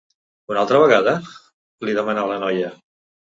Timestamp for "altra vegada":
0.61-1.13